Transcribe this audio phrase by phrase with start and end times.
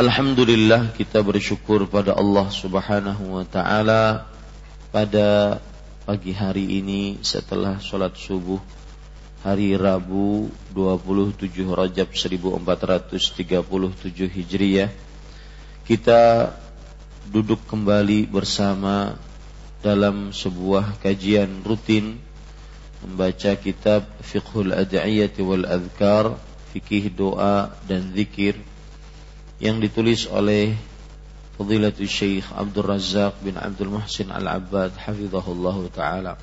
[0.00, 4.24] Alhamdulillah kita bersyukur pada Allah Subhanahu wa taala
[4.88, 5.60] pada
[6.08, 8.56] pagi hari ini setelah sholat subuh
[9.44, 13.12] hari Rabu 27 Rajab 1437
[14.40, 14.88] Hijriah.
[15.84, 16.48] Kita
[17.28, 19.20] duduk kembali bersama
[19.84, 22.16] dalam sebuah kajian rutin
[23.04, 26.40] membaca kitab Fiqhul Ad'iyati wal Adhkar
[26.72, 28.69] fikih doa dan zikir
[29.60, 30.72] yang ditulis oleh
[31.60, 36.34] Fadilatul Syekh Abdul Razak bin Abdul Muhsin Al-Abbad hafizahullah taala.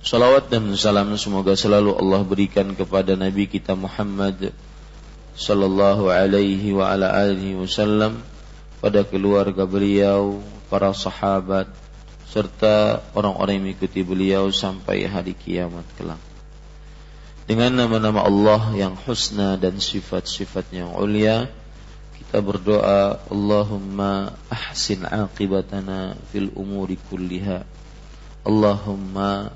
[0.00, 4.56] Salawat dan salam semoga selalu Allah berikan kepada Nabi kita Muhammad
[5.36, 8.24] sallallahu alaihi wa ala alihi wasallam
[8.80, 10.40] pada keluarga beliau,
[10.72, 11.68] para sahabat
[12.32, 16.27] serta orang-orang yang mengikuti beliau sampai hari kiamat kelak
[17.48, 21.48] dengan nama-nama Allah yang husna dan sifat-sifat yang ulia
[22.12, 27.64] kita berdoa Allahumma ahsin aqibatana fil umuri kulliha.
[28.44, 29.48] Allahumma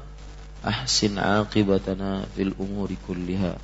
[0.65, 3.61] ahsin aqibatana fil umuri kulliha.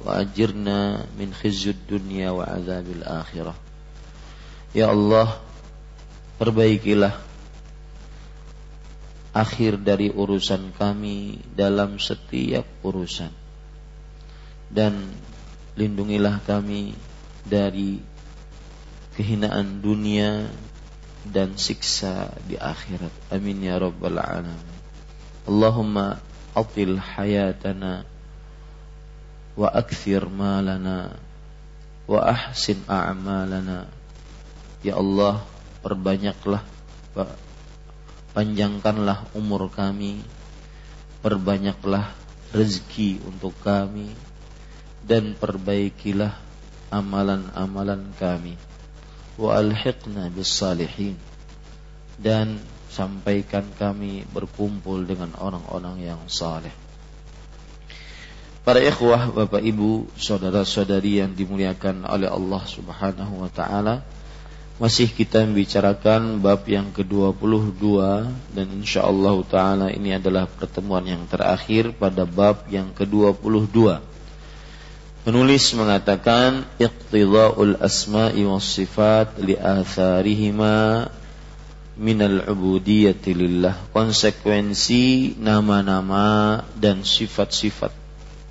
[0.00, 3.58] Wa ajirna min khizyud dunya wa azabil akhirah.
[4.72, 5.44] Ya Allah
[6.40, 7.20] perbaikilah
[9.36, 13.47] akhir dari urusan kami dalam setiap urusan
[14.68, 15.12] dan
[15.78, 16.92] lindungilah kami
[17.44, 18.02] dari
[19.16, 20.46] kehinaan dunia
[21.26, 23.10] dan siksa di akhirat.
[23.34, 24.76] Amin ya rabbal alamin.
[25.48, 26.20] Allahumma
[26.52, 28.04] atil hayatana
[29.58, 31.16] wa akthir malana
[32.08, 33.90] wa ahsin a'malana.
[34.86, 35.42] Ya Allah,
[35.82, 36.62] perbanyaklah
[38.38, 40.22] panjangkanlah umur kami,
[41.26, 42.14] perbanyaklah
[42.54, 44.14] rezeki untuk kami,
[45.08, 46.36] dan perbaikilah
[46.92, 48.60] amalan-amalan kami.
[49.40, 51.16] Wa alhiqna bis salihin.
[52.20, 52.60] Dan
[52.92, 56.74] sampaikan kami berkumpul dengan orang-orang yang saleh.
[58.68, 64.04] Para ikhwah, Bapak Ibu, saudara-saudari yang dimuliakan oleh Allah Subhanahu wa taala,
[64.76, 67.80] masih kita membicarakan bab yang ke-22
[68.52, 73.98] dan insyaallah taala ini adalah pertemuan yang terakhir pada bab yang ke-22
[75.28, 81.04] Penulis mengatakan iqtida'ul asma'i was sifat li atharihima
[82.00, 83.76] minal ubudiyyati lillah.
[83.92, 87.92] Konsekuensi nama-nama dan sifat-sifat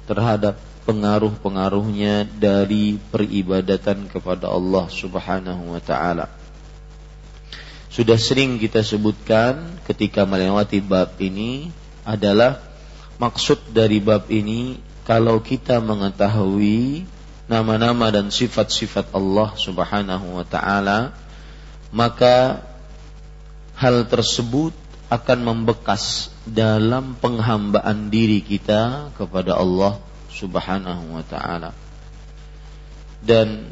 [0.05, 6.29] terhadap pengaruh-pengaruhnya dari peribadatan kepada Allah Subhanahu wa taala.
[7.89, 11.73] Sudah sering kita sebutkan ketika melewati bab ini
[12.05, 12.61] adalah
[13.17, 17.07] maksud dari bab ini kalau kita mengetahui
[17.47, 21.15] nama-nama dan sifat-sifat Allah Subhanahu wa taala
[21.95, 22.59] maka
[23.79, 24.75] hal tersebut
[25.07, 29.95] akan membekas dalam penghambaan diri kita kepada Allah
[30.27, 31.71] Subhanahu wa taala.
[33.23, 33.71] Dan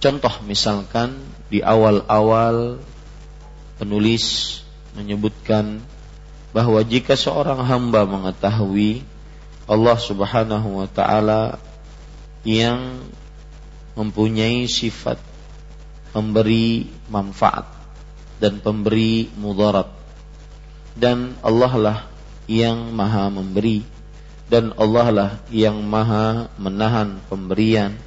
[0.00, 1.20] contoh misalkan
[1.52, 2.80] di awal-awal
[3.76, 4.58] penulis
[4.96, 5.84] menyebutkan
[6.56, 9.04] bahwa jika seorang hamba mengetahui
[9.68, 11.60] Allah Subhanahu wa taala
[12.48, 13.04] yang
[13.92, 15.20] mempunyai sifat
[16.16, 17.68] memberi manfaat
[18.40, 19.92] dan pemberi mudarat
[20.96, 21.98] dan Allah lah
[22.48, 23.84] yang maha memberi
[24.48, 28.00] dan Allah lah yang maha menahan pemberian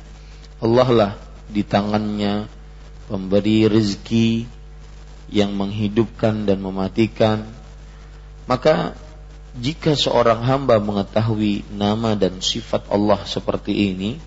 [0.58, 1.12] Allah lah
[1.46, 2.50] di tangannya
[3.06, 4.50] pemberi rezeki
[5.30, 7.59] yang menghidupkan dan mematikan
[8.50, 8.98] maka
[9.54, 14.18] jika seorang hamba mengetahui nama dan sifat Allah seperti ini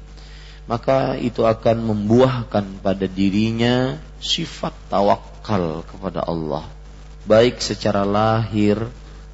[0.70, 6.70] maka itu akan membuahkan pada dirinya sifat tawakal kepada Allah.
[7.26, 8.78] Baik secara lahir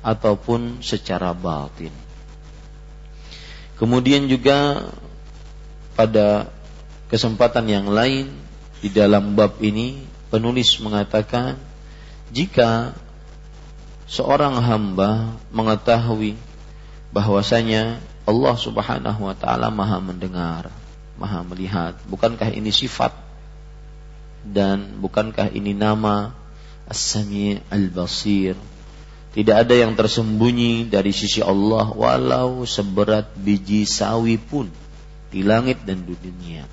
[0.01, 1.93] ataupun secara batin.
[3.77, 4.89] Kemudian juga
[5.93, 6.49] pada
[7.13, 8.33] kesempatan yang lain
[8.81, 10.01] di dalam bab ini
[10.33, 11.61] penulis mengatakan
[12.33, 12.97] jika
[14.09, 16.35] seorang hamba mengetahui
[17.13, 20.73] bahwasanya Allah Subhanahu wa taala Maha mendengar,
[21.21, 23.13] Maha melihat, bukankah ini sifat
[24.49, 26.33] dan bukankah ini nama
[26.89, 28.57] As-Sami' Al-Basir?
[29.29, 34.73] Tidak ada yang tersembunyi dari sisi Allah walau seberat biji sawi pun
[35.29, 36.65] di langit dan di dunia.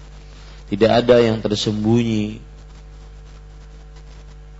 [0.72, 2.40] Tidak ada yang tersembunyi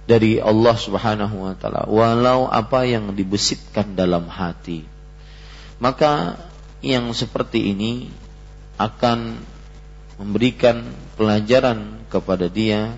[0.06, 1.90] dari Allah Subhanahu wa taala.
[1.90, 4.86] Walau apa yang dibesitkan dalam hati.
[5.82, 6.40] Maka
[6.86, 8.14] yang seperti ini
[8.78, 9.42] akan
[10.22, 10.86] memberikan
[11.20, 12.96] pelajaran kepada dia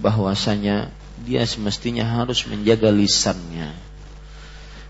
[0.00, 0.90] bahwasanya
[1.20, 3.76] dia semestinya harus menjaga lisannya,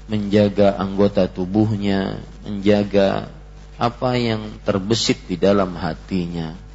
[0.07, 3.29] menjaga anggota tubuhnya, menjaga
[3.77, 6.70] apa yang terbesit di dalam hatinya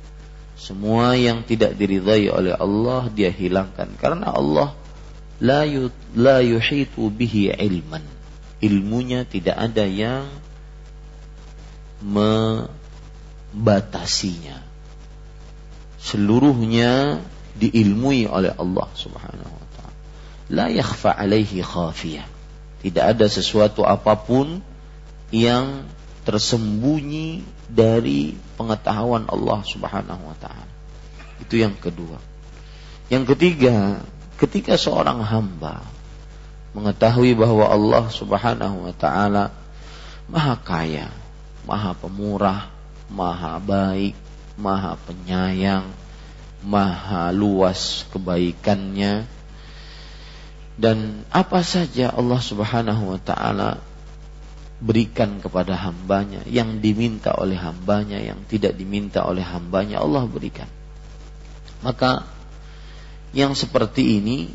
[0.55, 4.71] semua yang tidak diridhai oleh Allah dia hilangkan karena Allah
[5.43, 7.99] la yu, la yuhitu bihi ilman.
[8.63, 10.31] Ilmunya tidak ada yang
[11.99, 14.63] membatasinya.
[15.99, 17.19] Seluruhnya
[17.59, 19.99] diilmui oleh Allah Subhanahu wa taala.
[20.51, 22.23] La yakhfa alaihi khafiyah.
[22.85, 24.63] Tidak ada sesuatu apa pun
[25.33, 25.83] yang
[26.25, 30.73] tersembunyi dari pengetahuan Allah Subhanahu wa taala.
[31.37, 32.17] Itu yang kedua.
[33.13, 34.01] Yang ketiga,
[34.41, 35.85] ketika seorang hamba
[36.73, 39.53] mengetahui bahwa Allah Subhanahu wa taala
[40.25, 41.07] Maha Kaya,
[41.69, 42.67] Maha Pemurah,
[43.13, 44.17] Maha Baik,
[44.57, 45.85] Maha Penyayang,
[46.65, 49.29] Maha luas kebaikannya
[50.75, 53.79] dan apa saja Allah Subhanahu wa taala
[54.83, 60.67] berikan kepada hambanya yang diminta oleh hambanya yang tidak diminta oleh hambanya Allah berikan.
[61.79, 62.27] Maka
[63.31, 64.51] yang seperti ini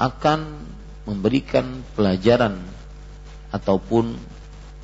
[0.00, 0.68] akan
[1.08, 2.60] memberikan pelajaran
[3.52, 4.16] ataupun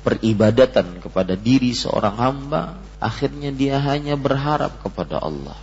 [0.01, 2.81] peribadatan kepada diri seorang hamba.
[2.97, 5.57] Akhirnya dia hanya berharap kepada Allah.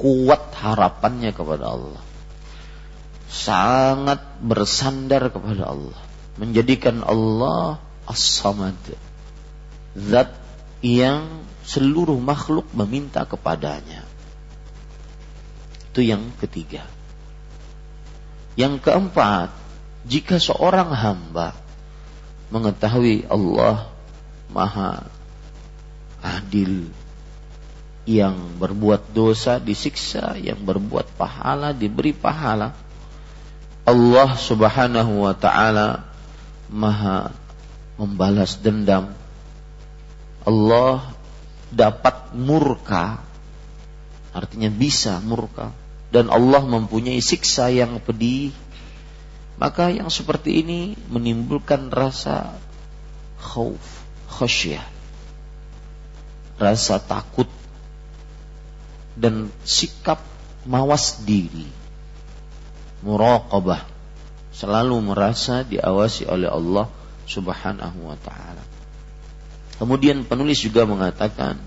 [0.00, 2.02] Kuat harapannya kepada Allah.
[3.28, 6.05] Sangat bersandar kepada Allah
[6.36, 8.76] menjadikan Allah as-samad.
[9.96, 10.32] Zat
[10.84, 14.04] yang seluruh makhluk meminta kepadanya.
[15.90, 16.84] Itu yang ketiga.
[18.56, 19.52] Yang keempat
[20.06, 21.56] jika seorang hamba
[22.52, 23.90] mengetahui Allah
[24.52, 25.10] maha
[26.22, 26.86] adil
[28.06, 32.70] yang berbuat dosa disiksa yang berbuat pahala diberi pahala
[33.82, 36.05] Allah Subhanahu wa taala
[36.70, 37.32] maha
[37.96, 39.12] membalas dendam.
[40.46, 41.10] Allah
[41.74, 43.18] dapat murka,
[44.30, 45.74] artinya bisa murka,
[46.14, 48.54] dan Allah mempunyai siksa yang pedih.
[49.56, 52.52] Maka yang seperti ini menimbulkan rasa
[53.40, 53.80] khauf,
[54.28, 54.84] khasyah,
[56.60, 57.48] rasa takut
[59.16, 60.20] dan sikap
[60.68, 61.64] mawas diri,
[63.00, 63.95] muraqabah
[64.56, 66.88] selalu merasa diawasi oleh Allah
[67.28, 68.64] Subhanahu wa taala.
[69.76, 71.60] Kemudian penulis juga mengatakan,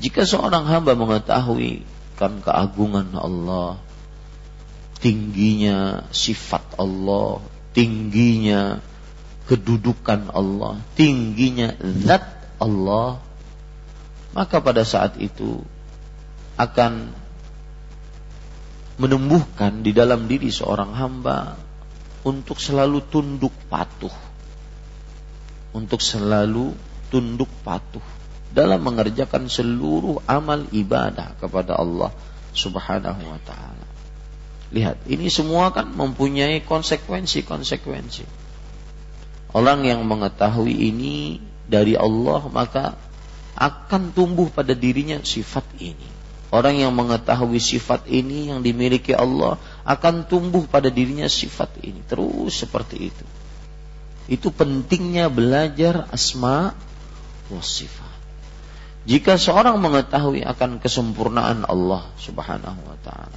[0.00, 1.84] jika seorang hamba mengetahui
[2.16, 3.76] kan keagungan Allah,
[5.04, 7.44] tingginya sifat Allah,
[7.76, 8.80] tingginya
[9.44, 12.24] kedudukan Allah, tingginya zat
[12.56, 13.20] Allah,
[14.32, 15.60] maka pada saat itu
[16.56, 17.12] akan
[18.96, 21.60] menumbuhkan di dalam diri seorang hamba
[22.24, 24.12] untuk selalu tunduk patuh.
[25.76, 26.72] Untuk selalu
[27.12, 28.02] tunduk patuh
[28.54, 32.14] dalam mengerjakan seluruh amal ibadah kepada Allah
[32.54, 33.86] Subhanahu wa taala.
[34.74, 38.26] Lihat, ini semua kan mempunyai konsekuensi-konsekuensi.
[39.54, 41.38] Orang yang mengetahui ini
[41.70, 42.98] dari Allah maka
[43.54, 46.10] akan tumbuh pada dirinya sifat ini.
[46.54, 52.00] Orang yang mengetahui sifat ini yang dimiliki Allah akan tumbuh pada dirinya sifat ini.
[52.08, 53.24] Terus seperti itu.
[54.24, 56.72] Itu pentingnya belajar asma
[57.52, 58.12] wa sifat.
[59.04, 63.36] Jika seorang mengetahui akan kesempurnaan Allah Subhanahu wa taala,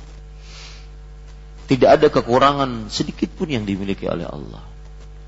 [1.67, 4.63] tidak ada kekurangan sedikit pun yang dimiliki oleh Allah.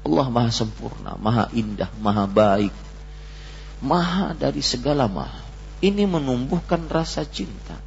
[0.08, 2.72] Allah Maha sempurna, Maha indah, Maha baik,
[3.84, 5.44] Maha dari segala maha.
[5.80, 7.80] Ini menumbuhkan rasa cinta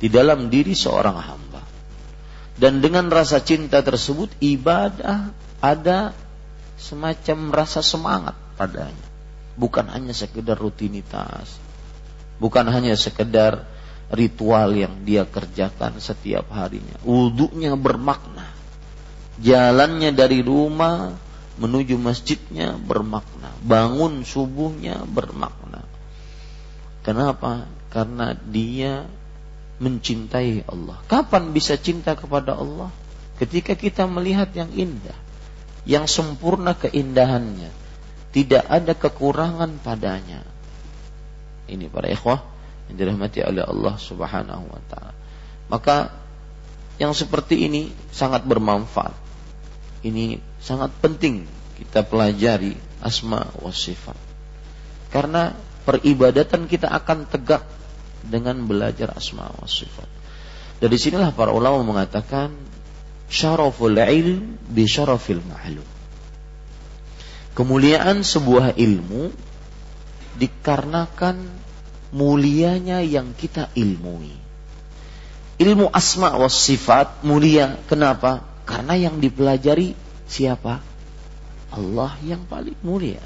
[0.00, 1.55] di dalam diri seorang hamba.
[2.56, 5.28] Dan dengan rasa cinta tersebut ibadah
[5.60, 6.16] ada
[6.80, 9.16] semacam rasa semangat padanya
[9.56, 11.56] bukan hanya sekedar rutinitas,
[12.36, 13.64] bukan hanya sekedar
[14.12, 17.00] ritual yang dia kerjakan setiap harinya.
[17.02, 18.46] Wudhunya bermakna.
[19.40, 21.16] Jalannya dari rumah
[21.56, 23.50] menuju masjidnya bermakna.
[23.64, 25.82] Bangun subuhnya bermakna.
[27.02, 27.66] Kenapa?
[27.90, 29.08] Karena dia
[29.76, 30.96] mencintai Allah.
[31.08, 32.88] Kapan bisa cinta kepada Allah?
[33.36, 35.16] Ketika kita melihat yang indah,
[35.84, 37.68] yang sempurna keindahannya,
[38.32, 40.44] tidak ada kekurangan padanya.
[41.68, 42.40] Ini para ikhwah
[42.88, 45.12] yang dirahmati oleh Allah Subhanahu wa taala.
[45.66, 46.14] Maka
[46.96, 49.16] yang seperti ini sangat bermanfaat.
[50.06, 51.44] Ini sangat penting
[51.76, 52.72] kita pelajari
[53.04, 54.16] asma wa sifat.
[55.12, 55.52] Karena
[55.84, 57.62] peribadatan kita akan tegak
[58.26, 60.08] dengan belajar asma wa sifat.
[60.82, 62.52] Dari sinilah para ulama mengatakan
[63.32, 65.88] syaraful ilm bi syarafil ma'lum
[67.56, 69.32] Kemuliaan sebuah ilmu
[70.36, 71.40] dikarenakan
[72.12, 74.36] mulianya yang kita ilmui.
[75.56, 77.80] Ilmu asma wa sifat mulia.
[77.88, 78.44] Kenapa?
[78.68, 79.96] Karena yang dipelajari
[80.28, 80.84] siapa?
[81.72, 83.24] Allah yang paling mulia.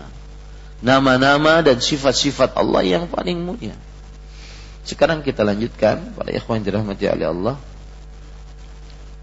[0.78, 3.74] Nama-nama dan sifat-sifat Allah yang paling mulia.
[4.85, 7.55] Sekarang kita lanjutkan pada ikhwan dirahmati oleh Allah.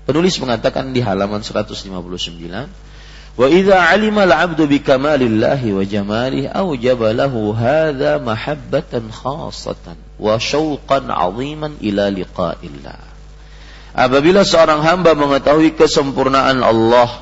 [0.02, 1.86] Penulis mengatakan di halaman 159
[3.32, 9.86] وإذا علم العبد بكمال الله وجماله أوجب له هذا محبة خاصة
[10.20, 13.00] وشوقا عظيما إلى لقاء الله
[13.92, 17.20] Apabila seorang hamba mengetahui kesempurnaan Allah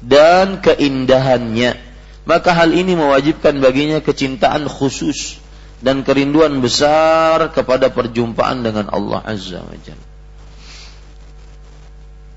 [0.00, 1.76] dan keindahannya,
[2.24, 5.36] maka hal ini mewajibkan baginya kecintaan khusus
[5.83, 10.07] dan kerinduan besar kepada perjumpaan dengan Allah Azza wa Jalla.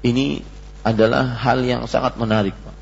[0.02, 0.42] Ini
[0.86, 2.78] adalah hal yang sangat menarik, Pak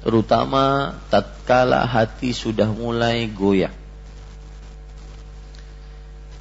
[0.00, 3.72] terutama tatkala hati sudah mulai goyah.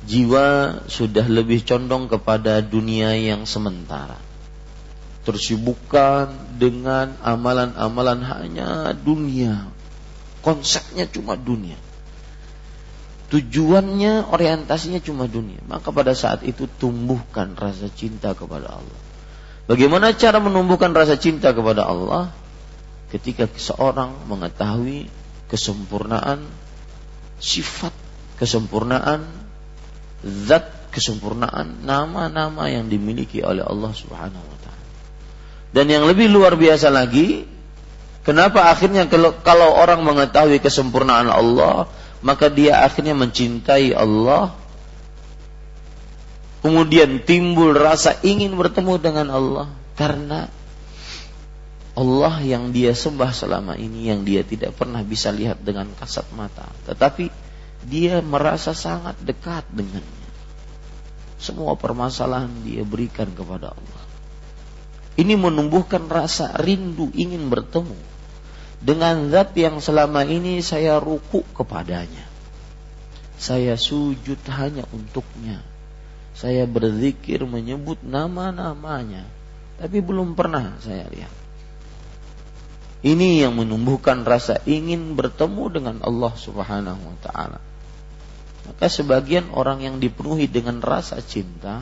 [0.10, 4.18] Jiwa sudah lebih condong kepada dunia yang sementara.
[5.28, 9.70] Tersibukkan dengan amalan-amalan hanya dunia.
[10.40, 11.78] Konsepnya cuma dunia.
[13.30, 15.62] Tujuannya, orientasinya cuma dunia.
[15.70, 19.00] Maka pada saat itu tumbuhkan rasa cinta kepada Allah.
[19.70, 22.34] Bagaimana cara menumbuhkan rasa cinta kepada Allah?
[23.10, 25.10] ketika seorang mengetahui
[25.50, 26.46] kesempurnaan
[27.42, 27.94] sifat
[28.38, 29.26] kesempurnaan
[30.22, 34.88] zat kesempurnaan nama-nama yang dimiliki oleh Allah Subhanahu wa taala.
[35.70, 37.46] Dan yang lebih luar biasa lagi,
[38.26, 41.86] kenapa akhirnya kalau, orang mengetahui kesempurnaan Allah,
[42.20, 44.56] maka dia akhirnya mencintai Allah.
[46.60, 49.68] Kemudian timbul rasa ingin bertemu dengan Allah.
[49.96, 50.52] Karena
[51.96, 56.68] Allah yang dia sembah selama ini yang dia tidak pernah bisa lihat dengan kasat mata.
[56.88, 57.32] Tetapi
[57.88, 60.28] dia merasa sangat dekat dengannya.
[61.40, 64.04] Semua permasalahan dia berikan kepada Allah.
[65.16, 68.19] Ini menumbuhkan rasa rindu ingin bertemu
[68.80, 72.26] dengan zat yang selama ini saya ruku kepadanya
[73.40, 75.60] saya sujud hanya untuknya
[76.36, 79.28] saya berzikir menyebut nama-namanya
[79.80, 81.40] tapi belum pernah saya lihat
[83.00, 87.60] ini yang menumbuhkan rasa ingin bertemu dengan Allah Subhanahu wa taala.
[88.68, 91.80] Maka sebagian orang yang dipenuhi dengan rasa cinta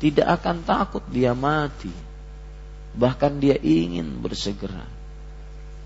[0.00, 1.92] tidak akan takut dia mati.
[2.96, 4.88] Bahkan dia ingin bersegera.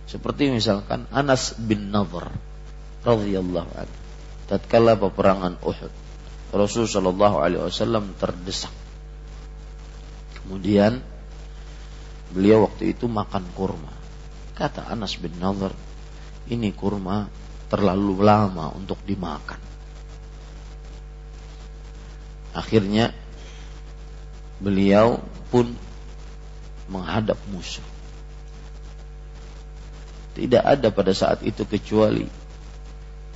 [0.06, 2.30] Seperti misalkan Anas bin Nadhr
[3.02, 3.98] radhiyallahu anhu.
[4.46, 5.90] Tatkala peperangan Uhud,
[6.54, 8.70] Rasulullah sallallahu alaihi wasallam terdesak.
[10.38, 11.02] Kemudian
[12.30, 13.90] beliau waktu itu makan kurma.
[14.54, 15.74] Kata Anas bin Nadhr,
[16.46, 17.26] ini kurma
[17.66, 19.58] terlalu lama untuk dimakan.
[22.54, 23.10] Akhirnya
[24.62, 25.18] beliau
[25.50, 25.74] pun
[26.86, 27.95] menghadap musuh.
[30.36, 32.28] Tidak ada pada saat itu kecuali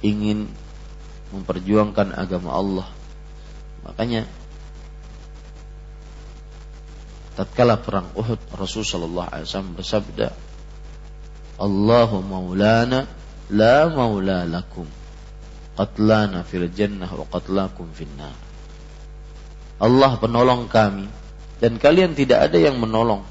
[0.04, 0.45] ingin
[1.33, 2.88] memperjuangkan agama Allah.
[3.88, 4.28] Makanya
[7.40, 10.28] tatkala perang Uhud Rasulullah sallallahu alaihi wasallam bersabda
[11.57, 13.09] Allahu maulana
[13.49, 14.85] la maula lakum
[15.73, 18.37] qatlana fil jannah wa qatlakum finnar
[19.80, 21.09] Allah penolong kami
[21.64, 23.25] dan kalian tidak ada yang menolong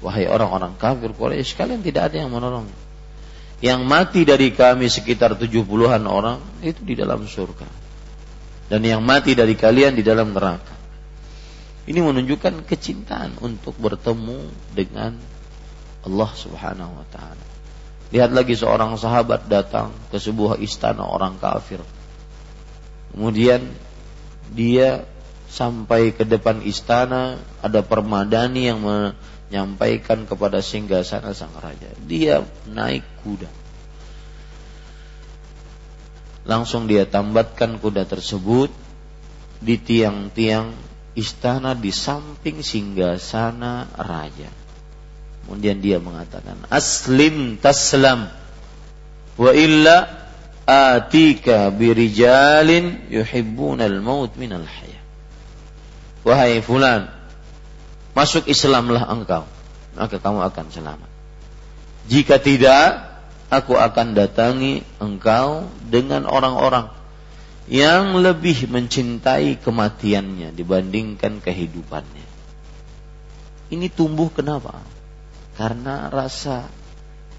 [0.00, 2.68] wahai orang-orang kafir Quraisy kalian tidak ada yang menolong
[3.60, 7.68] yang mati dari kami sekitar tujuh puluhan orang itu di dalam surga
[8.72, 10.80] dan yang mati dari kalian di dalam neraka
[11.90, 15.16] ini menunjukkan kecintaan untuk bertemu dengan
[16.06, 17.44] Allah Subhanahu wa taala.
[18.14, 21.82] Lihat lagi seorang sahabat datang ke sebuah istana orang kafir.
[23.10, 23.70] Kemudian
[24.54, 25.02] dia
[25.50, 28.82] sampai ke depan istana ada permadani yang
[29.50, 31.90] menyampaikan kepada singgasana sang raja.
[32.06, 33.50] Dia naik kuda.
[36.46, 38.70] Langsung dia tambatkan kuda tersebut
[39.58, 40.70] di tiang-tiang
[41.18, 44.54] istana di samping singgasana raja.
[45.44, 48.30] Kemudian dia mengatakan, "Aslim taslam
[49.34, 50.30] wa illa
[50.62, 55.02] atika birijalin yuhibbuna al-maut min al-hayah."
[56.22, 57.19] Wahai fulan,
[58.16, 59.46] masuk Islamlah engkau,
[59.94, 61.10] maka kamu akan selamat.
[62.10, 63.10] Jika tidak,
[63.52, 66.90] aku akan datangi engkau dengan orang-orang
[67.70, 72.26] yang lebih mencintai kematiannya dibandingkan kehidupannya.
[73.70, 74.82] Ini tumbuh kenapa?
[75.54, 76.66] Karena rasa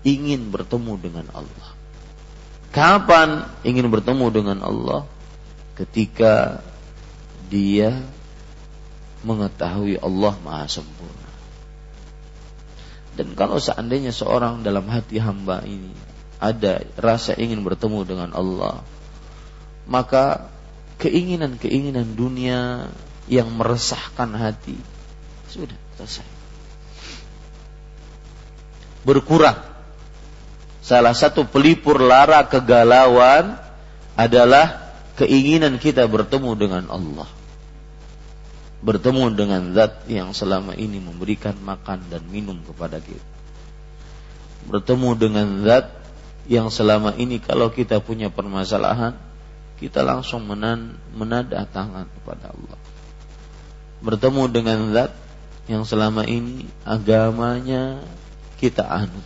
[0.08, 1.70] ingin bertemu dengan Allah.
[2.72, 5.04] Kapan ingin bertemu dengan Allah?
[5.76, 6.64] Ketika
[7.52, 8.00] dia
[9.22, 11.30] mengetahui Allah Maha Sempurna.
[13.18, 15.92] Dan kalau seandainya seorang dalam hati hamba ini
[16.42, 18.82] ada rasa ingin bertemu dengan Allah,
[19.86, 20.50] maka
[20.98, 22.90] keinginan-keinginan dunia
[23.30, 24.78] yang meresahkan hati
[25.52, 26.26] sudah selesai.
[29.06, 29.58] Berkurang.
[30.82, 33.58] Salah satu pelipur lara kegalauan
[34.18, 37.30] adalah keinginan kita bertemu dengan Allah.
[38.82, 43.30] Bertemu dengan zat yang selama ini memberikan makan dan minum kepada kita.
[44.66, 45.86] Bertemu dengan zat
[46.50, 49.14] yang selama ini kalau kita punya permasalahan
[49.82, 52.78] kita langsung menan, menadah tangan kepada Allah.
[54.06, 55.10] Bertemu dengan zat
[55.66, 58.06] yang selama ini agamanya
[58.62, 59.26] kita anut.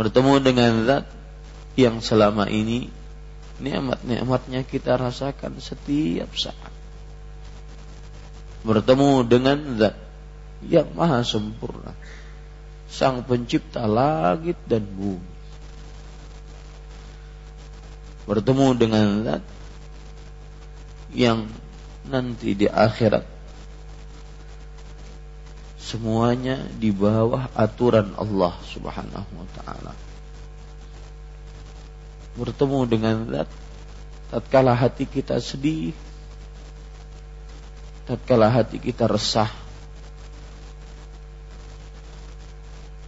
[0.00, 1.04] Bertemu dengan zat
[1.76, 2.88] yang selama ini
[3.60, 6.79] nikmat-nikmatnya kita rasakan setiap saat.
[8.60, 9.96] Bertemu dengan zat
[10.64, 11.96] yang maha sempurna.
[12.90, 15.40] Sang pencipta langit dan bumi
[18.30, 19.42] bertemu dengan zat
[21.10, 21.50] yang
[22.06, 23.26] nanti di akhirat
[25.82, 29.92] semuanya di bawah aturan Allah Subhanahu wa taala.
[32.38, 33.50] Bertemu dengan zat
[34.30, 35.90] tatkala hati kita sedih,
[38.10, 39.46] tatkala hati kita resah,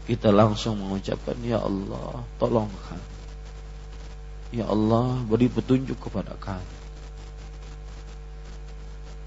[0.06, 3.02] kita langsung mengucapkan ya Allah, tolongkan.
[4.54, 6.78] Ya Allah beri petunjuk kepada kami.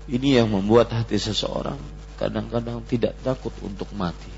[0.05, 1.81] Ini yang membuat hati seseorang
[2.15, 4.31] Kadang-kadang tidak takut untuk mati.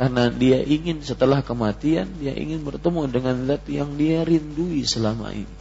[0.00, 5.59] Karena dia ingin setelah kematian Dia ingin bertemu dengan zat yang dia rindui selama ini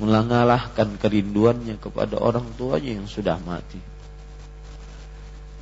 [0.00, 3.78] Mengalahkan kerinduannya kepada orang tuanya yang sudah mati.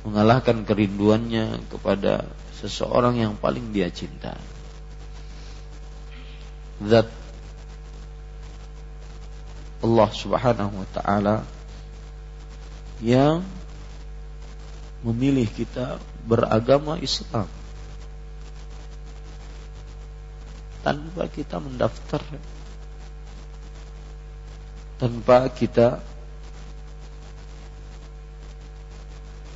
[0.07, 2.23] Mengalahkan kerinduannya kepada
[2.55, 4.39] seseorang yang paling dia cintai.
[6.79, 7.11] Zat
[9.79, 11.43] Allah Subhanahu wa taala
[12.99, 13.43] yang
[15.03, 17.47] memilih kita beragama Islam.
[20.83, 22.23] Tanpa kita mendaftar
[24.99, 26.03] tanpa kita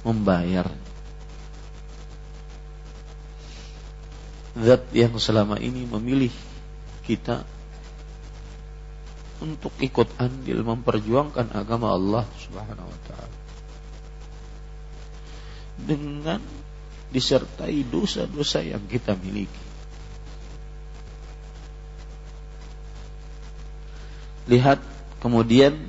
[0.08, 0.72] membayar
[4.56, 6.32] zat yang selama ini memilih
[7.04, 7.44] kita
[9.44, 13.38] untuk ikut andil memperjuangkan agama Allah Subhanahu wa taala.
[15.84, 16.40] Dengan
[17.12, 19.66] disertai dosa-dosa yang kita miliki.
[24.48, 24.93] Lihat
[25.24, 25.80] kemudian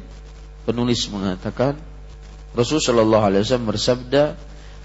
[0.62, 1.74] penulis mengatakan
[2.54, 4.22] Rasulullah sallallahu alaihi wasallam bersabda,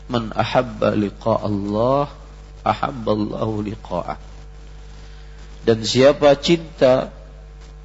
[0.10, 2.10] "Man ahabba liqa Allah,
[2.66, 4.18] ahabba Allahu liqa'ah."
[5.70, 7.14] Dan siapa cinta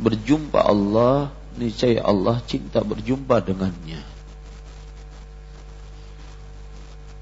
[0.00, 1.28] berjumpa Allah,
[1.60, 4.00] niscaya Allah cinta berjumpa dengannya.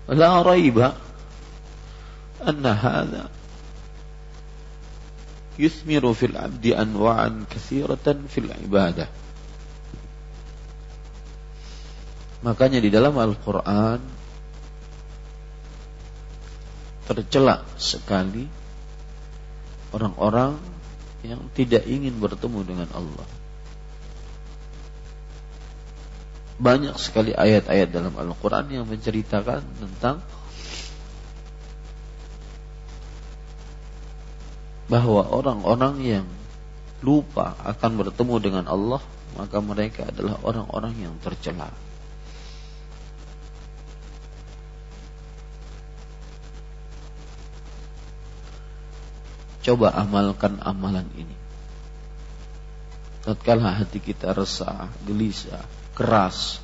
[0.07, 0.95] La raiba
[2.47, 3.25] anna hadha
[5.59, 9.09] yuthmiru fil abdi anwa'an kathiratan fil ibadah.
[12.43, 14.03] Makanya di dalam Al-Quran
[17.07, 18.47] tercela sekali
[19.95, 20.59] orang-orang
[21.23, 23.29] yang tidak ingin bertemu dengan Allah.
[26.63, 30.23] Banyak sekali ayat-ayat dalam Al-Quran yang menceritakan tentang
[34.91, 36.27] bahwa orang-orang yang
[37.03, 39.03] lupa akan bertemu dengan Allah,
[39.35, 41.71] maka mereka adalah orang-orang yang tercela.
[49.63, 51.37] Coba amalkan amalan ini.
[53.23, 55.63] Tatkala hati kita resah, gelisah,
[55.95, 56.59] keras.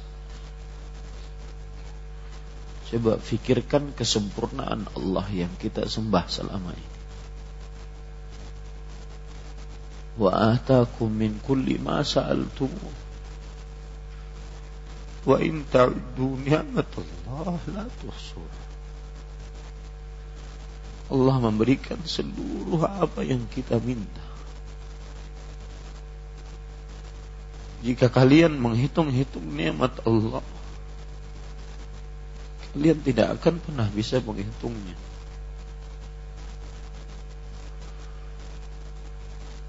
[2.91, 6.97] Coba fikirkan kesempurnaan Allah yang kita sembah selama ini.
[10.19, 12.75] Wa atakum min kulli ma sa'altum.
[15.23, 18.68] Wa in ta'uddu ni'matallah la tuhsuha.
[21.09, 24.25] Allah memberikan seluruh apa yang kita minta.
[27.81, 30.45] Jika kalian menghitung-hitung nikmat Allah,
[32.75, 34.99] kalian tidak akan pernah bisa menghitungnya.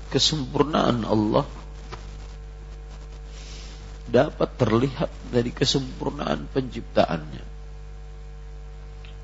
[0.10, 1.46] Kesempurnaan Allah
[4.10, 7.59] dapat terlihat dari kesempurnaan penciptaannya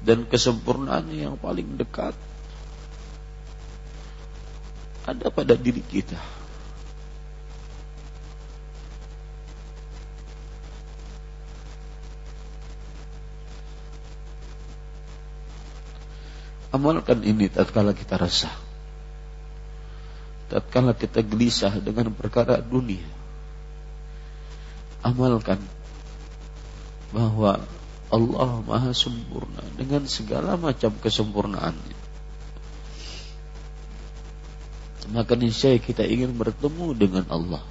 [0.06, 2.14] dan kesempurnaannya yang paling dekat
[5.06, 6.18] ada pada diri kita.
[16.74, 18.52] Amalkan ini tatkala kita resah.
[20.52, 23.06] Tatkala kita gelisah dengan perkara dunia.
[25.00, 25.62] Amalkan
[27.16, 27.64] bahwa
[28.14, 31.98] Allah maha sempurna dengan segala macam kesempurnaannya.
[35.14, 37.64] Maka niscaya kita ingin bertemu dengan Allah.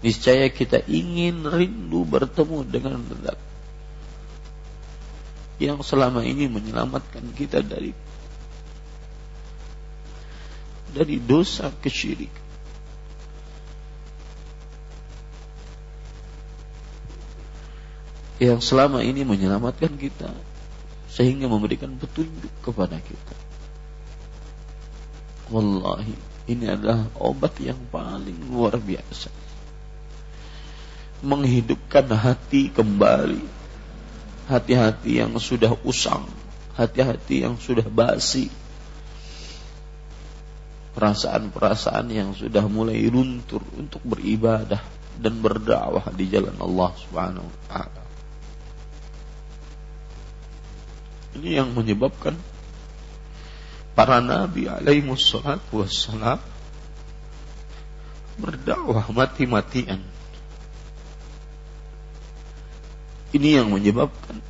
[0.00, 3.38] Niscaya kita ingin rindu bertemu dengan zat
[5.62, 7.94] yang selama ini menyelamatkan kita dari
[10.90, 12.41] dari dosa kesyirikan
[18.42, 20.34] yang selama ini menyelamatkan kita
[21.06, 23.36] sehingga memberikan petunjuk kepada kita.
[25.52, 26.16] Wallahi,
[26.50, 29.30] ini adalah obat yang paling luar biasa.
[31.22, 33.62] Menghidupkan hati kembali.
[34.42, 36.26] Hati-hati yang sudah usang,
[36.74, 38.50] hati-hati yang sudah basi.
[40.98, 44.82] Perasaan-perasaan yang sudah mulai luntur untuk beribadah
[45.14, 48.01] dan berdakwah di jalan Allah Subhanahu wa taala.
[51.32, 52.36] Ini yang menyebabkan
[53.96, 56.40] para nabi alaihi wassalam
[58.40, 60.00] berdakwah mati-matian.
[63.32, 64.44] Ini yang menyebabkan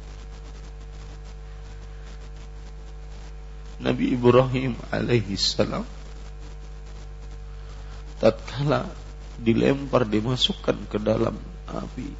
[3.83, 5.83] Nabi Ibrahim alaihi salam
[8.23, 8.87] tatkala
[9.43, 11.35] dilempar dimasukkan ke dalam
[11.67, 12.15] api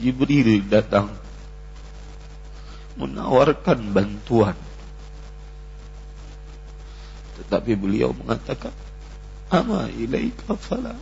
[0.00, 1.12] Jibril datang
[2.96, 4.56] menawarkan bantuan.
[7.42, 8.74] Tetapi beliau mengatakan,
[9.52, 10.96] Ama ilaika fala.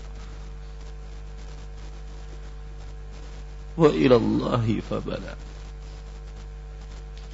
[3.78, 5.38] Wa ilallahi fabala.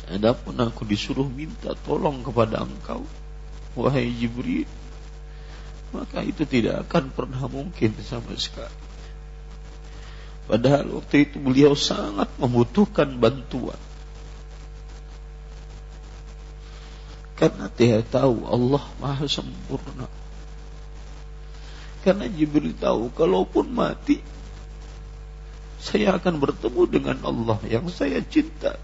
[0.07, 3.03] Adapun aku disuruh minta tolong kepada engkau,
[3.75, 4.69] wahai Jibril,
[5.91, 8.87] maka itu tidak akan pernah mungkin sama sekali.
[10.47, 13.81] Padahal waktu itu beliau sangat membutuhkan bantuan.
[17.37, 20.09] Karena dia tahu Allah maha sempurna.
[22.01, 24.25] Karena Jibril tahu kalaupun mati
[25.77, 28.81] saya akan bertemu dengan Allah yang saya cinta.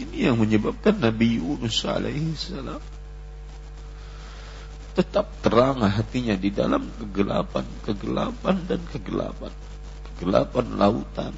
[0.00, 2.32] Ini yang menyebabkan Nabi Yunus alaihi
[4.96, 9.52] tetap terang hatinya di dalam kegelapan, kegelapan dan kegelapan.
[10.20, 11.32] Kegelapan lautan,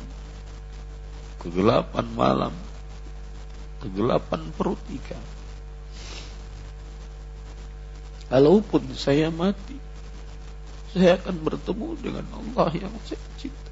[1.39, 2.55] kegelapan malam,
[3.79, 5.23] kegelapan perut ikan.
[8.27, 9.79] Kalaupun saya mati,
[10.91, 13.71] saya akan bertemu dengan Allah yang saya cinta.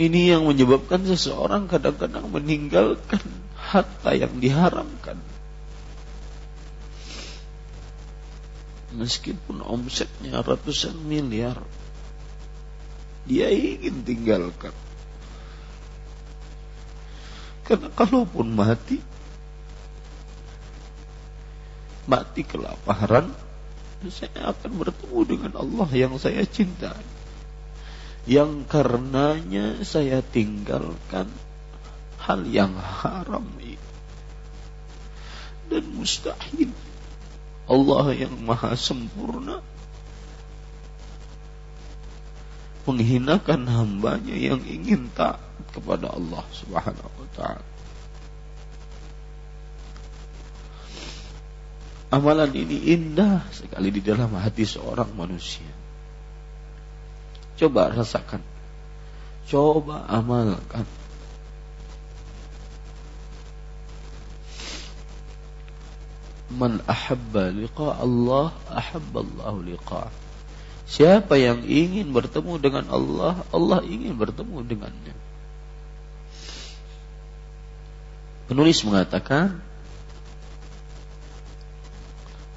[0.00, 3.20] Ini yang menyebabkan seseorang kadang-kadang meninggalkan
[3.54, 5.20] harta yang diharamkan.
[8.90, 11.58] Meskipun omsetnya ratusan miliar,
[13.22, 14.74] dia ingin tinggalkan.
[17.62, 18.98] Karena kalaupun mati,
[22.10, 23.30] mati kelaparan,
[24.10, 27.06] saya akan bertemu dengan Allah yang saya cintai.
[28.26, 31.30] Yang karenanya saya tinggalkan
[32.20, 33.90] hal yang haram itu
[35.70, 36.74] dan mustahil
[37.70, 39.62] Allah yang maha sempurna
[42.90, 45.38] menghinakan hambanya yang ingin taat
[45.70, 47.66] kepada Allah subhanahu wa ta'ala
[52.10, 55.70] amalan ini indah sekali di dalam hati seorang manusia
[57.60, 58.40] Coba rasakan.
[59.44, 60.88] Coba amalkan.
[66.50, 70.10] Man ahabba liqa Allah ahabballahu liqa.
[70.90, 75.14] Siapa yang ingin bertemu dengan Allah, Allah ingin bertemu dengannya.
[78.50, 79.62] Penulis mengatakan,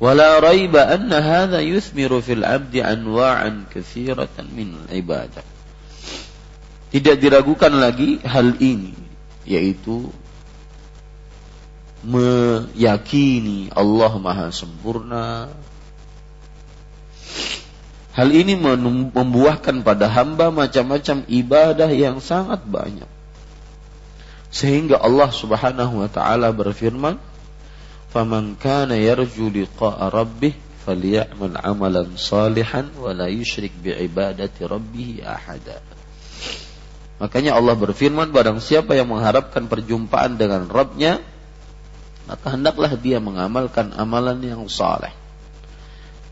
[0.02, 5.46] "Wala raiba anna hadha yuthmiru fil 'abdi anwa'an kathiratan min ibadah."
[6.90, 8.98] Tidak diragukan lagi hal ini,
[9.46, 10.10] yaitu
[12.04, 15.48] meyakini Allah Maha Sempurna.
[18.14, 18.54] Hal ini
[19.10, 23.10] membuahkan pada hamba macam-macam ibadah yang sangat banyak.
[24.54, 27.18] Sehingga Allah Subhanahu wa taala berfirman,
[28.14, 30.54] "Faman kana yarju liqa'a rabbih
[30.86, 33.74] falyamal 'amalan salihan wa la yusyrik
[34.62, 35.80] رَبِّهِ أَحَدًا.
[37.24, 41.24] Makanya Allah berfirman, barang siapa yang mengharapkan perjumpaan dengan Rabbnya,
[42.24, 45.12] maka hendaklah dia mengamalkan amalan yang saleh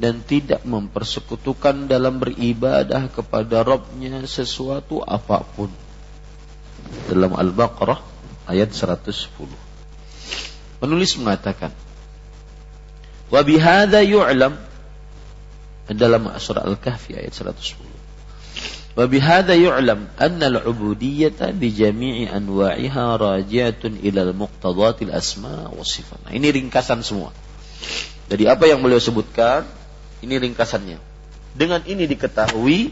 [0.01, 5.69] dan tidak mempersekutukan dalam beribadah kepada Rabbnya sesuatu apa pun.
[7.05, 8.01] Dalam Al-Baqarah
[8.49, 9.29] ayat 110.
[10.81, 11.69] Penulis mengatakan,
[13.29, 14.57] "Wa bihadza yu'lam"
[15.91, 18.00] dalam surah Al-Kahfi ayat 110.
[18.91, 26.27] Wa bihadza yu'lam anna al-ubudiyyata bi jami'i anwa'iha raji'atun ila al-muqtadatil asma wa sifat.
[26.27, 27.31] Nah, ini ringkasan semua.
[28.27, 29.63] Jadi apa yang beliau sebutkan,
[30.19, 30.99] ini ringkasannya.
[31.55, 32.91] Dengan ini diketahui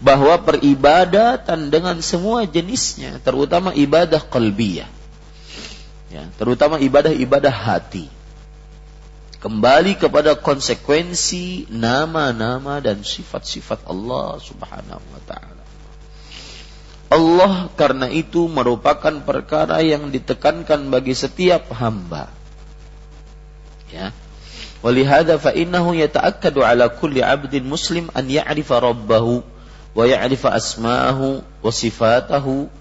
[0.00, 4.88] bahwa peribadatan dengan semua jenisnya, terutama ibadah qalbiyah,
[6.12, 8.12] ya, terutama ibadah-ibadah hati.
[9.36, 15.64] Kembali kepada konsekuensi nama-nama dan sifat-sifat Allah Subhanahu wa taala.
[17.06, 22.32] Allah karena itu merupakan perkara yang ditekankan bagi setiap hamba.
[23.92, 24.10] Ya.
[24.80, 29.44] Walihada fa innahu yata'akkadu ala kulli 'abdin muslim an ya'rifa rabbahu
[29.94, 32.72] wa ya'rifa asma'ahu wa sifatahu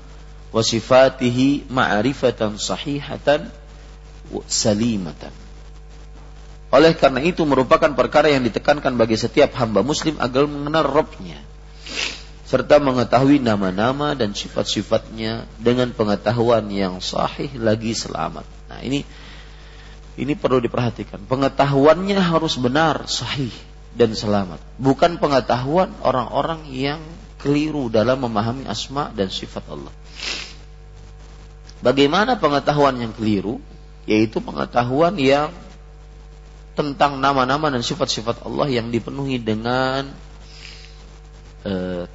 [0.56, 3.52] wa sifatihi ma'rifatan sahihatan
[4.50, 5.45] salimatan.
[6.76, 11.40] Oleh karena itu merupakan perkara yang ditekankan bagi setiap hamba muslim agar mengenal Rabbnya
[12.46, 18.44] serta mengetahui nama-nama dan sifat-sifatnya dengan pengetahuan yang sahih lagi selamat.
[18.68, 19.08] Nah, ini
[20.20, 21.24] ini perlu diperhatikan.
[21.26, 23.52] Pengetahuannya harus benar, sahih
[23.96, 24.60] dan selamat.
[24.76, 27.00] Bukan pengetahuan orang-orang yang
[27.40, 29.92] keliru dalam memahami asma dan sifat Allah.
[31.80, 33.64] Bagaimana pengetahuan yang keliru?
[34.06, 35.50] Yaitu pengetahuan yang
[36.76, 40.12] tentang nama-nama dan sifat-sifat Allah yang dipenuhi dengan
[41.64, 42.06] e,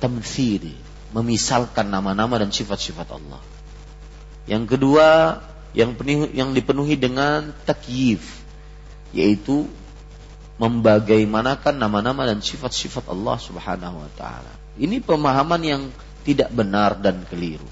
[1.10, 3.42] memisalkan nama-nama dan sifat-sifat Allah.
[4.46, 5.40] Yang kedua,
[5.72, 8.44] yang penuhi, yang dipenuhi dengan takyif,
[9.10, 9.66] yaitu
[10.60, 14.52] membagaimanakan nama-nama dan sifat-sifat Allah Subhanahu wa taala.
[14.76, 15.82] Ini pemahaman yang
[16.22, 17.66] tidak benar dan keliru.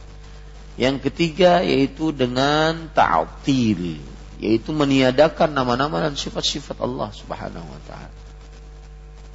[0.79, 4.01] Yang ketiga yaitu dengan ta'til,
[4.39, 8.15] yaitu meniadakan nama-nama dan sifat-sifat Allah Subhanahu wa taala.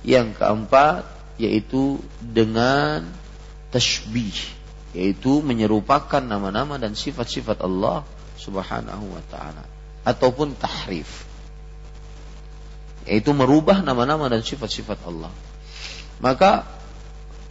[0.04, 1.04] Yang keempat
[1.36, 3.04] yaitu dengan
[3.72, 4.36] tashbih,
[4.96, 8.08] yaitu menyerupakan nama-nama dan sifat-sifat Allah
[8.40, 9.64] Subhanahu wa taala
[10.08, 11.28] ataupun tahrif.
[13.04, 15.32] Yaitu merubah nama-nama dan sifat-sifat Allah.
[16.24, 16.64] Maka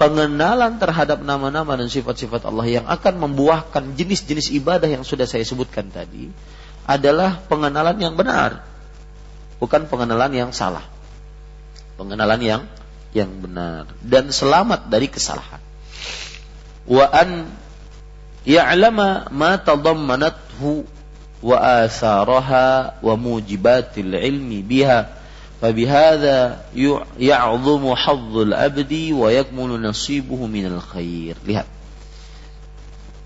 [0.01, 5.93] pengenalan terhadap nama-nama dan sifat-sifat Allah yang akan membuahkan jenis-jenis ibadah yang sudah saya sebutkan
[5.93, 6.33] tadi
[6.88, 8.64] adalah pengenalan yang benar,
[9.60, 10.86] bukan pengenalan yang salah.
[11.98, 12.64] Pengenalan yang
[13.16, 15.60] yang benar dan selamat dari kesalahan.
[16.86, 17.50] Wa an
[18.46, 20.86] ya'lama ma tadammanathu
[21.42, 25.18] wa asaraha wa mujibatil ilmi biha
[25.58, 26.38] فبهذا
[27.18, 31.66] يعظم حظ العبد ويكمل نصيبه من الخير lihat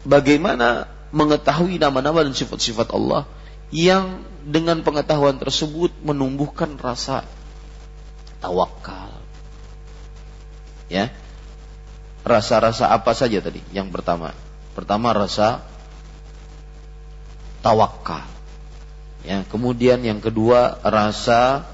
[0.07, 3.27] bagaimana mengetahui nama-nama dan sifat-sifat Allah
[3.74, 7.26] yang dengan pengetahuan tersebut menumbuhkan rasa
[8.38, 9.10] tawakal.
[10.86, 11.10] Ya.
[12.26, 13.62] Rasa-rasa apa saja tadi?
[13.74, 14.34] Yang pertama.
[14.78, 15.66] Pertama rasa
[17.62, 18.26] tawakal.
[19.26, 19.42] Ya.
[19.50, 21.66] Kemudian yang kedua rasa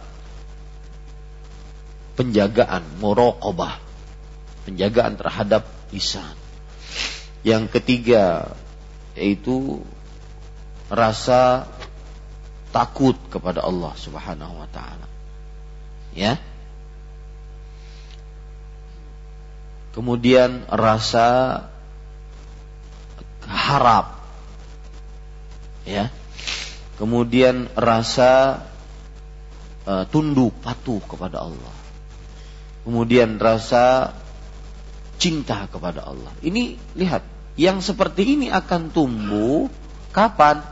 [2.16, 3.80] penjagaan, muraqabah,
[4.64, 6.36] penjagaan terhadap lisan.
[7.44, 8.56] Yang ketiga
[9.12, 9.84] yaitu
[10.88, 11.68] rasa
[12.72, 15.06] takut kepada Allah Subhanahu wa taala.
[16.16, 16.40] Ya.
[19.92, 21.60] Kemudian rasa
[23.44, 24.18] harap.
[25.84, 26.08] Ya.
[26.96, 28.64] Kemudian rasa
[29.84, 31.82] uh, tunduk patuh kepada Allah
[32.82, 34.14] kemudian rasa
[35.18, 36.34] cinta kepada Allah.
[36.42, 37.22] Ini lihat,
[37.54, 39.70] yang seperti ini akan tumbuh
[40.10, 40.62] kapan?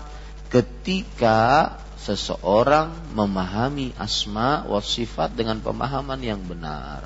[0.50, 7.04] Ketika seseorang memahami asma wa sifat dengan pemahaman yang benar.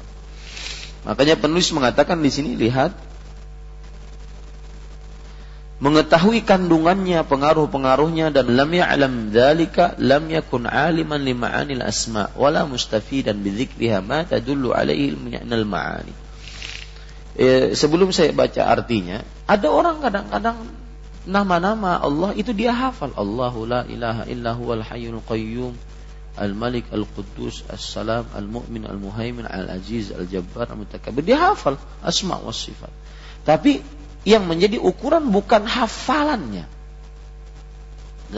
[1.02, 2.94] Makanya penulis mengatakan di sini lihat
[5.82, 13.42] mengetahui kandungannya, pengaruh-pengaruhnya dan lam ya'lam dzalika lam yakun aliman li ma'anil asma wala mustafidan
[13.42, 16.14] bi dzikriha ma tadullu alaihi minal ma'ani.
[17.34, 20.83] E, sebelum saya baca artinya, ada orang kadang-kadang
[21.24, 23.12] nama-nama Allah itu dia hafal.
[23.16, 25.72] Allahu la ilaha illa huwal hayyul qayyum
[26.34, 31.22] Al-Malik, Al-Quddus, As-Salam, Al-Mu'min, Al-Muhaimin, Al-Aziz, Al-Jabbar, Al-Mutakabbir.
[31.22, 32.90] Dia hafal asma wa sifat.
[33.46, 33.78] Tapi
[34.26, 36.66] yang menjadi ukuran bukan hafalannya.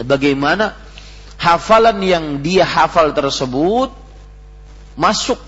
[0.04, 0.76] Bagaimana
[1.40, 3.88] hafalan yang dia hafal tersebut
[4.92, 5.40] masuk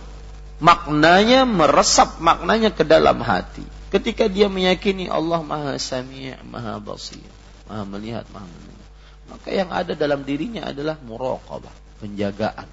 [0.56, 3.66] maknanya meresap maknanya ke dalam hati.
[3.88, 7.24] Ketika dia meyakini Allah Maha Sami', Maha Basir,
[7.64, 8.88] Maha melihat, Maha mendengar.
[9.28, 12.68] Maka yang ada dalam dirinya adalah muraqabah, penjagaan.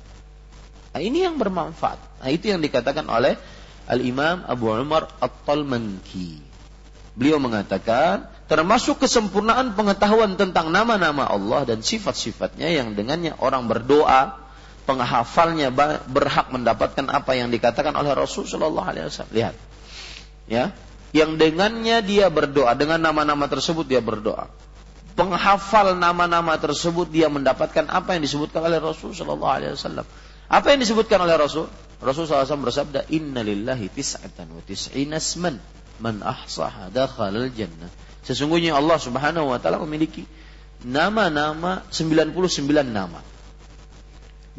[0.95, 1.99] Nah, ini yang bermanfaat.
[2.23, 3.35] Nah, itu yang dikatakan oleh
[3.91, 6.39] Al-Imam Abu Umar At-Talmanki.
[7.15, 14.35] Beliau mengatakan, termasuk kesempurnaan pengetahuan tentang nama-nama Allah dan sifat-sifatnya yang dengannya orang berdoa,
[14.83, 15.71] penghafalnya
[16.07, 19.35] berhak mendapatkan apa yang dikatakan oleh Rasul Shallallahu Alaihi Wasallam.
[19.35, 19.55] Lihat,
[20.47, 20.75] ya,
[21.15, 24.51] yang dengannya dia berdoa dengan nama-nama tersebut dia berdoa.
[25.15, 30.03] Penghafal nama-nama tersebut dia mendapatkan apa yang disebutkan oleh Rasul Shallallahu Alaihi Wasallam.
[30.51, 31.71] Apa yang disebutkan oleh Rasul?
[32.03, 35.57] Rasul SAW bersabda, Inna lillahi tis'atan wa tis'ina asman
[36.03, 37.87] man ahsaha dakhalal jannah.
[38.27, 40.27] Sesungguhnya Allah Subhanahu wa taala memiliki
[40.83, 42.35] nama-nama 99
[42.91, 43.23] nama.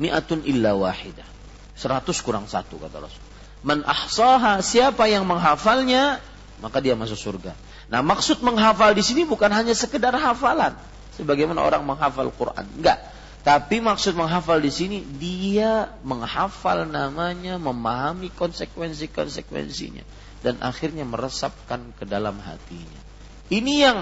[0.01, 1.29] Mi'atun illa wahidah.
[1.77, 3.23] 100 kurang satu kata Rasul.
[3.61, 6.25] Man ahsaha siapa yang menghafalnya
[6.61, 7.53] maka dia masuk surga.
[7.93, 10.77] Nah, maksud menghafal di sini bukan hanya sekedar hafalan
[11.17, 12.65] sebagaimana orang menghafal Quran.
[12.77, 13.01] Enggak.
[13.47, 20.03] Tapi maksud menghafal di sini dia menghafal namanya, memahami konsekuensi-konsekuensinya
[20.43, 23.01] dan akhirnya meresapkan ke dalam hatinya.
[23.47, 23.99] Ini yang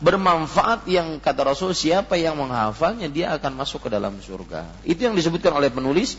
[0.00, 4.64] bermanfaat yang kata Rasul siapa yang menghafalnya dia akan masuk ke dalam surga.
[4.88, 6.16] Itu yang disebutkan oleh penulis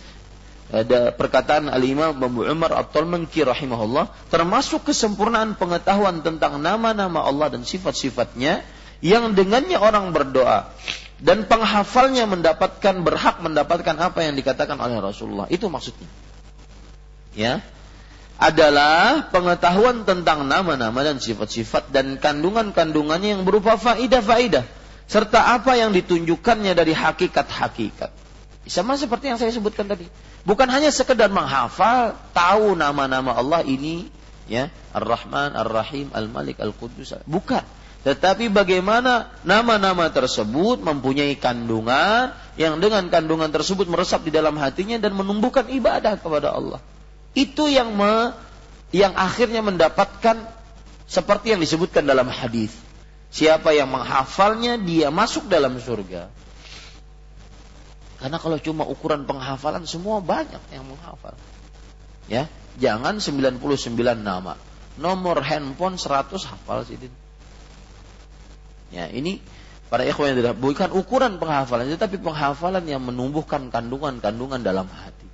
[0.72, 8.63] ada perkataan Al-Imam Abu Umar At-Talmanki rahimahullah termasuk kesempurnaan pengetahuan tentang nama-nama Allah dan sifat-sifatnya
[9.03, 10.72] yang dengannya orang berdoa
[11.22, 15.45] dan penghafalnya mendapatkan berhak mendapatkan apa yang dikatakan oleh Rasulullah.
[15.51, 16.09] Itu maksudnya.
[17.38, 17.61] Ya
[18.41, 24.65] adalah pengetahuan tentang nama-nama dan sifat-sifat dan kandungan-kandungannya yang berupa faidah-faidah
[25.05, 28.09] serta apa yang ditunjukkannya dari hakikat-hakikat.
[28.70, 30.05] Sama seperti yang saya sebutkan tadi.
[30.45, 34.09] Bukan hanya sekedar menghafal, tahu nama-nama Allah ini
[34.45, 37.18] ya Ar-Rahman, Ar-Rahim, Al-Malik, Al-Qudus.
[37.26, 37.64] Bukan.
[38.01, 45.14] Tetapi bagaimana nama-nama tersebut mempunyai kandungan yang dengan kandungan tersebut meresap di dalam hatinya dan
[45.14, 46.82] menumbuhkan ibadah kepada Allah.
[47.38, 48.34] Itu yang me,
[48.89, 50.49] yang akhirnya mendapatkan
[51.05, 52.74] seperti yang disebutkan dalam hadis.
[53.32, 56.28] Siapa yang menghafalnya dia masuk dalam surga.
[58.22, 61.34] Karena kalau cuma ukuran penghafalan semua banyak yang menghafal.
[62.30, 62.45] Ya,
[62.78, 63.57] jangan 99
[64.22, 64.61] nama.
[65.01, 67.01] Nomor handphone 100 hafal sih.
[68.93, 69.41] Ya, ini
[69.89, 75.26] para ikhwan yang tidak bukan ukuran penghafalan, tetapi penghafalan yang menumbuhkan kandungan-kandungan dalam hati.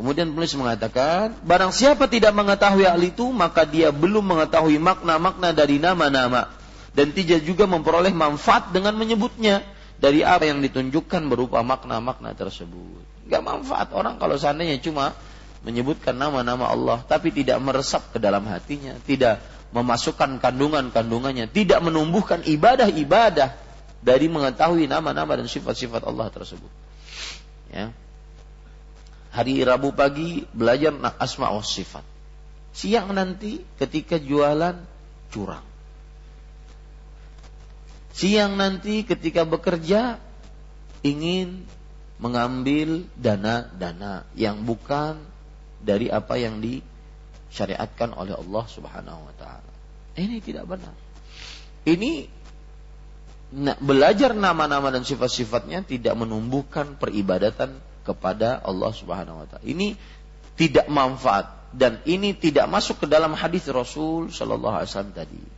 [0.00, 5.76] Kemudian penulis mengatakan, barang siapa tidak mengetahui hal itu, maka dia belum mengetahui makna-makna dari
[5.76, 6.48] nama-nama
[6.94, 9.62] dan tidak juga memperoleh manfaat dengan menyebutnya
[9.98, 13.02] dari apa yang ditunjukkan berupa makna-makna tersebut.
[13.28, 15.12] Gak manfaat orang kalau seandainya cuma
[15.66, 19.42] menyebutkan nama-nama Allah tapi tidak meresap ke dalam hatinya, tidak
[19.74, 23.52] memasukkan kandungan-kandungannya, tidak menumbuhkan ibadah-ibadah
[24.00, 26.72] dari mengetahui nama-nama dan sifat-sifat Allah tersebut.
[27.68, 27.92] Ya.
[29.28, 32.06] Hari Rabu pagi belajar asma wa sifat.
[32.72, 34.78] Siang nanti ketika jualan
[35.28, 35.67] curang.
[38.18, 40.18] Siang nanti ketika bekerja
[41.06, 41.62] ingin
[42.18, 45.22] mengambil dana-dana yang bukan
[45.78, 46.82] dari apa yang di
[47.54, 49.72] syariatkan oleh Allah Subhanahu wa taala.
[50.18, 50.90] Ini tidak benar.
[51.86, 52.26] Ini
[53.78, 59.62] belajar nama-nama dan sifat-sifatnya tidak menumbuhkan peribadatan kepada Allah Subhanahu wa taala.
[59.62, 59.94] Ini
[60.58, 65.57] tidak manfaat dan ini tidak masuk ke dalam hadis Rasul sallallahu alaihi wasallam tadi.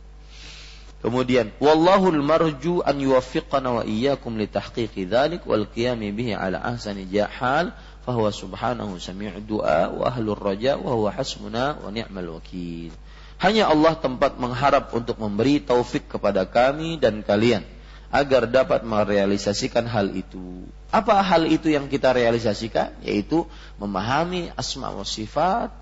[1.01, 7.09] Kemudian wallahul marju an yuwaffiqana wa iyyakum li tahqiqi dzalik wal qiyami bihi ala ahsani
[7.09, 7.73] jahal
[8.05, 12.93] fahuwa subhanahu sami'u du'a wa ahlur raja wa huwa hasbuna wa ni'mal wakil.
[13.41, 17.65] Hanya Allah tempat mengharap untuk memberi taufik kepada kami dan kalian
[18.13, 20.69] agar dapat merealisasikan hal itu.
[20.93, 22.93] Apa hal itu yang kita realisasikan?
[23.01, 23.49] Yaitu
[23.81, 25.73] memahami asma wa sifat,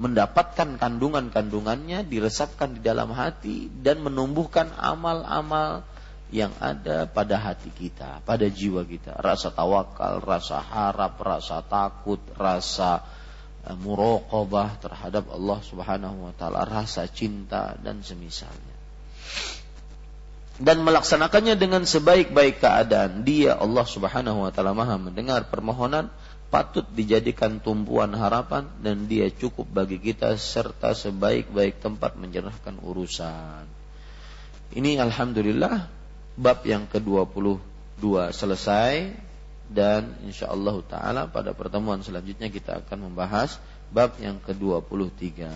[0.00, 5.84] mendapatkan kandungan-kandungannya, diresapkan di dalam hati dan menumbuhkan amal-amal
[6.32, 9.20] yang ada pada hati kita, pada jiwa kita.
[9.20, 13.04] Rasa tawakal, rasa harap, rasa takut, rasa
[13.68, 18.80] uh, muraqabah terhadap Allah Subhanahu wa taala, rasa cinta dan semisalnya.
[20.56, 23.28] Dan melaksanakannya dengan sebaik-baik keadaan.
[23.28, 26.08] Dia Allah Subhanahu wa taala Maha mendengar permohonan
[26.52, 33.64] patut dijadikan tumpuan harapan dan dia cukup bagi kita serta sebaik-baik tempat menyerahkan urusan.
[34.76, 35.88] Ini alhamdulillah
[36.36, 38.04] bab yang ke-22
[38.36, 39.16] selesai
[39.72, 43.56] dan insyaallah taala pada pertemuan selanjutnya kita akan membahas
[43.88, 45.48] bab yang ke-23.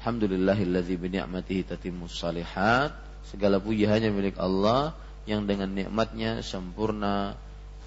[0.00, 2.96] Alhamdulillahilladzi bi ni'matihi tatimmus salihat.
[3.28, 4.96] Segala puji hanya milik Allah
[5.28, 7.36] yang dengan nikmatnya sempurna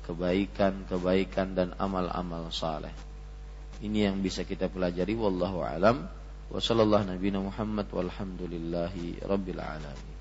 [0.04, 2.92] kebaikan-kebaikan dan amal-amal saleh.
[3.84, 6.08] Ini yang bisa kita pelajari wallahu alam
[6.52, 10.13] wa sallallahu nabiyana Muhammad walhamdulillahi rabbil alamin.